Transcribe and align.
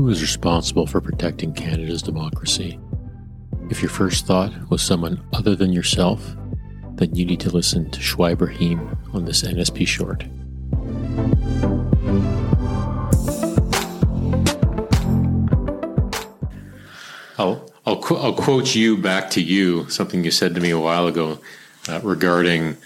Who 0.00 0.08
is 0.08 0.22
responsible 0.22 0.86
for 0.86 1.02
protecting 1.02 1.52
Canada's 1.52 2.00
democracy? 2.00 2.80
If 3.68 3.82
your 3.82 3.90
first 3.90 4.24
thought 4.24 4.70
was 4.70 4.80
someone 4.80 5.22
other 5.34 5.54
than 5.54 5.74
yourself, 5.74 6.34
then 6.94 7.14
you 7.14 7.26
need 7.26 7.40
to 7.40 7.50
listen 7.50 7.90
to 7.90 8.00
Shoaib 8.00 8.40
Rahim 8.40 8.96
on 9.12 9.26
this 9.26 9.42
NSP 9.42 9.86
short. 9.86 10.24
I'll, 17.36 17.70
I'll, 17.84 18.00
qu- 18.00 18.16
I'll 18.16 18.32
quote 18.32 18.74
you 18.74 18.96
back 18.96 19.28
to 19.32 19.42
you, 19.42 19.86
something 19.90 20.24
you 20.24 20.30
said 20.30 20.54
to 20.54 20.62
me 20.62 20.70
a 20.70 20.80
while 20.80 21.08
ago 21.08 21.40
uh, 21.90 22.00
regarding 22.02 22.78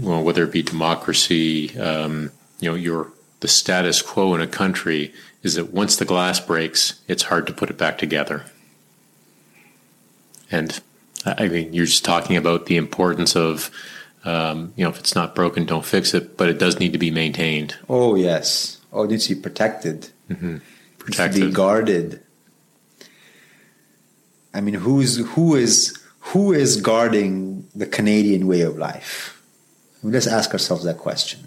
well, 0.00 0.22
whether 0.22 0.44
it 0.44 0.52
be 0.52 0.62
democracy, 0.62 1.78
um, 1.78 2.32
you 2.60 2.70
know, 2.70 2.76
your 2.76 3.12
the 3.40 3.48
status 3.48 4.02
quo 4.02 4.34
in 4.34 4.40
a 4.40 4.46
country 4.46 5.12
is 5.42 5.54
that 5.54 5.72
once 5.72 5.96
the 5.96 6.04
glass 6.04 6.38
breaks, 6.38 7.00
it's 7.08 7.24
hard 7.24 7.46
to 7.46 7.52
put 7.52 7.70
it 7.70 7.78
back 7.78 7.98
together. 7.98 8.44
And 10.50 10.80
I 11.24 11.48
mean, 11.48 11.72
you're 11.72 11.86
just 11.86 12.04
talking 12.04 12.36
about 12.36 12.66
the 12.66 12.76
importance 12.76 13.36
of, 13.36 13.70
um, 14.24 14.72
you 14.76 14.84
know, 14.84 14.90
if 14.90 14.98
it's 14.98 15.14
not 15.14 15.34
broken, 15.34 15.64
don't 15.64 15.84
fix 15.84 16.14
it, 16.14 16.36
but 16.36 16.48
it 16.48 16.58
does 16.58 16.78
need 16.78 16.92
to 16.92 16.98
be 16.98 17.10
maintained. 17.10 17.76
Oh 17.88 18.14
yes, 18.14 18.80
oh, 18.92 19.04
it 19.04 19.10
needs 19.10 19.26
to 19.28 19.34
be 19.34 19.40
protected, 19.40 20.08
mm-hmm. 20.28 20.58
protected, 20.98 21.40
to 21.40 21.48
be 21.48 21.52
guarded. 21.52 22.22
I 24.52 24.60
mean, 24.60 24.74
who's 24.74 25.18
who 25.34 25.54
is 25.54 25.98
who 26.20 26.52
is 26.52 26.80
guarding 26.80 27.68
the 27.74 27.86
Canadian 27.86 28.46
way 28.46 28.62
of 28.62 28.76
life? 28.76 29.42
Let's 30.02 30.26
ask 30.26 30.52
ourselves 30.52 30.84
that 30.84 30.98
question. 30.98 31.46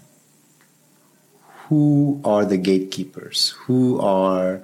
Who 1.74 2.20
are 2.24 2.44
the 2.44 2.56
gatekeepers? 2.56 3.50
Who 3.66 4.00
are 4.00 4.60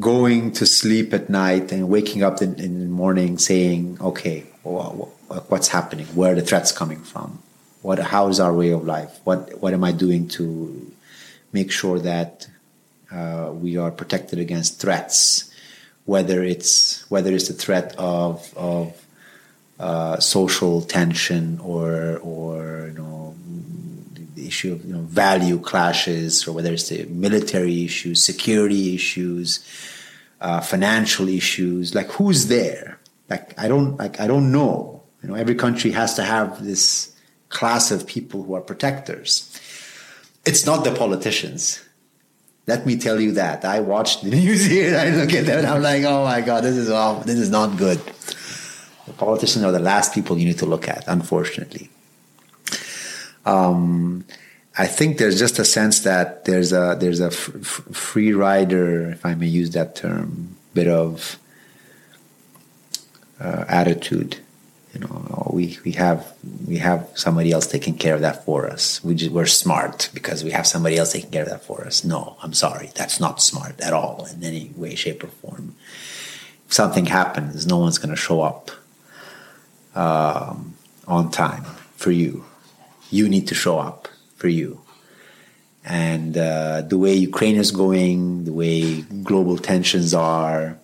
going 0.00 0.50
to 0.54 0.66
sleep 0.66 1.14
at 1.14 1.30
night 1.30 1.70
and 1.70 1.88
waking 1.88 2.24
up 2.24 2.42
in, 2.42 2.58
in 2.58 2.80
the 2.80 2.86
morning 2.86 3.38
saying, 3.38 3.98
okay, 4.00 4.40
what's 4.64 5.68
happening? 5.68 6.06
Where 6.06 6.32
are 6.32 6.34
the 6.34 6.42
threats 6.42 6.72
coming 6.72 7.02
from? 7.02 7.38
What, 7.82 8.00
how 8.00 8.26
is 8.26 8.40
our 8.40 8.52
way 8.52 8.70
of 8.70 8.84
life? 8.84 9.20
What, 9.22 9.62
what 9.62 9.74
am 9.74 9.84
I 9.84 9.92
doing 9.92 10.26
to 10.38 10.90
make 11.52 11.70
sure 11.70 12.00
that 12.00 12.48
uh, 13.12 13.52
we 13.54 13.76
are 13.76 13.92
protected 13.92 14.40
against 14.40 14.80
threats? 14.80 15.54
Whether 16.04 16.42
it's 16.42 17.08
whether 17.08 17.32
it's 17.32 17.46
the 17.46 17.54
threat 17.54 17.94
of 17.96 18.52
of 18.56 18.92
uh, 19.78 20.18
social 20.18 20.82
tension 20.82 21.60
or 21.60 22.18
or 22.18 22.88
you 22.88 22.98
know 22.98 23.23
the 24.34 24.46
issue 24.46 24.72
of 24.72 24.84
you 24.84 24.92
know 24.92 25.02
value 25.02 25.58
clashes 25.58 26.46
or 26.46 26.52
whether 26.52 26.72
it's 26.72 26.88
the 26.88 27.04
military 27.06 27.84
issues, 27.84 28.22
security 28.22 28.94
issues, 28.94 29.64
uh, 30.40 30.60
financial 30.60 31.28
issues. 31.28 31.94
Like 31.94 32.10
who's 32.12 32.46
there? 32.48 32.98
Like 33.28 33.58
I 33.58 33.68
don't 33.68 33.96
like 33.96 34.20
I 34.20 34.26
don't 34.26 34.52
know. 34.52 35.02
You 35.22 35.30
know, 35.30 35.34
every 35.34 35.54
country 35.54 35.90
has 35.92 36.14
to 36.14 36.22
have 36.22 36.64
this 36.64 37.14
class 37.48 37.90
of 37.90 38.06
people 38.06 38.42
who 38.42 38.54
are 38.54 38.60
protectors. 38.60 39.58
It's 40.44 40.66
not 40.66 40.84
the 40.84 40.92
politicians. 40.92 41.80
Let 42.66 42.86
me 42.86 42.96
tell 42.96 43.20
you 43.20 43.32
that. 43.32 43.64
I 43.64 43.80
watched 43.80 44.22
the 44.22 44.30
news 44.36 44.64
here 44.66 44.96
I 44.98 45.10
look 45.10 45.32
at 45.32 45.46
them 45.46 45.58
and 45.60 45.66
I'm 45.66 45.82
like, 45.82 46.02
oh 46.04 46.24
my 46.24 46.40
God, 46.40 46.64
this 46.64 46.76
is 46.76 46.90
all 46.90 47.20
this 47.20 47.38
is 47.38 47.50
not 47.50 47.76
good. 47.78 48.00
The 49.06 49.12
politicians 49.12 49.64
are 49.64 49.72
the 49.72 49.78
last 49.78 50.14
people 50.14 50.38
you 50.38 50.46
need 50.46 50.58
to 50.58 50.66
look 50.66 50.88
at, 50.88 51.04
unfortunately. 51.06 51.90
Um, 53.46 54.24
I 54.76 54.86
think 54.86 55.18
there's 55.18 55.38
just 55.38 55.58
a 55.58 55.64
sense 55.64 56.00
that 56.00 56.44
there's 56.46 56.72
a 56.72 56.96
there's 56.98 57.20
a 57.20 57.26
f- 57.26 57.50
f- 57.54 57.84
free 57.92 58.32
rider, 58.32 59.10
if 59.10 59.24
I 59.24 59.34
may 59.34 59.46
use 59.46 59.70
that 59.70 59.94
term, 59.94 60.56
bit 60.72 60.88
of 60.88 61.38
uh, 63.40 63.64
attitude. 63.68 64.38
You 64.92 65.00
know, 65.00 65.50
we 65.52 65.78
we 65.84 65.92
have 65.92 66.32
we 66.66 66.78
have 66.78 67.08
somebody 67.14 67.52
else 67.52 67.68
taking 67.68 67.96
care 67.96 68.14
of 68.16 68.20
that 68.22 68.44
for 68.44 68.68
us. 68.68 69.02
We 69.04 69.14
just, 69.14 69.30
we're 69.30 69.46
smart 69.46 70.10
because 70.12 70.42
we 70.42 70.50
have 70.50 70.66
somebody 70.66 70.96
else 70.96 71.12
taking 71.12 71.30
care 71.30 71.44
of 71.44 71.50
that 71.50 71.62
for 71.62 71.84
us. 71.84 72.04
No, 72.04 72.36
I'm 72.42 72.54
sorry, 72.54 72.90
that's 72.96 73.20
not 73.20 73.40
smart 73.40 73.80
at 73.80 73.92
all 73.92 74.26
in 74.32 74.42
any 74.42 74.70
way, 74.76 74.96
shape, 74.96 75.22
or 75.22 75.28
form. 75.28 75.76
If 76.66 76.72
something 76.72 77.06
happens, 77.06 77.64
no 77.66 77.78
one's 77.78 77.98
going 77.98 78.14
to 78.14 78.20
show 78.20 78.40
up 78.40 78.70
um, 79.94 80.74
on 81.06 81.30
time 81.30 81.64
for 81.96 82.10
you 82.10 82.44
you 83.10 83.28
need 83.28 83.48
to 83.48 83.54
show 83.54 83.78
up 83.78 84.08
for 84.36 84.48
you. 84.48 84.80
And 85.84 86.36
uh, 86.36 86.82
the 86.82 86.96
way 86.96 87.14
Ukraine 87.14 87.56
is 87.56 87.70
going, 87.70 88.44
the 88.44 88.52
way 88.52 89.02
global 89.02 89.58
tensions 89.58 90.14
are, 90.14 90.78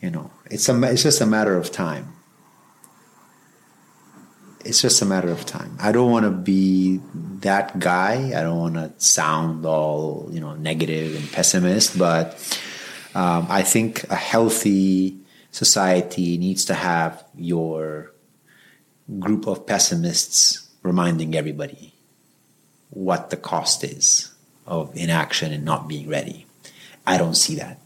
you 0.00 0.10
know, 0.10 0.30
it's 0.50 0.68
a 0.68 0.82
it's 0.84 1.02
just 1.02 1.20
a 1.20 1.26
matter 1.26 1.56
of 1.56 1.72
time. 1.72 2.14
It's 4.64 4.80
just 4.80 5.02
a 5.02 5.06
matter 5.06 5.30
of 5.30 5.44
time. 5.46 5.76
I 5.80 5.90
don't 5.90 6.10
want 6.10 6.24
to 6.24 6.30
be 6.30 7.00
that 7.40 7.78
guy. 7.78 8.32
I 8.36 8.42
don't 8.42 8.58
want 8.58 8.74
to 8.74 8.92
sound 8.98 9.66
all 9.66 10.28
you 10.30 10.40
know 10.40 10.54
negative 10.54 11.16
and 11.16 11.30
pessimist, 11.32 11.98
but 11.98 12.38
um, 13.14 13.46
I 13.50 13.62
think 13.62 14.04
a 14.04 14.14
healthy 14.16 15.18
society 15.50 16.38
needs 16.38 16.64
to 16.66 16.74
have 16.74 17.24
your 17.34 18.12
group 19.18 19.48
of 19.48 19.66
pessimists 19.66 20.69
reminding 20.82 21.34
everybody 21.34 21.94
what 22.90 23.30
the 23.30 23.36
cost 23.36 23.84
is 23.84 24.32
of 24.66 24.94
inaction 24.96 25.52
and 25.52 25.64
not 25.64 25.88
being 25.88 26.08
ready. 26.08 26.46
I 27.06 27.18
don't 27.18 27.34
see 27.34 27.56
that. 27.56 27.78